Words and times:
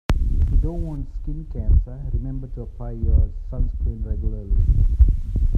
If 0.41 0.49
you 0.49 0.57
don't 0.57 0.81
want 0.81 1.07
skin 1.21 1.45
cancer, 1.53 1.99
remember 2.11 2.47
to 2.55 2.63
apply 2.63 2.93
your 2.93 3.29
suncream 3.51 4.03
regularly 4.03 4.49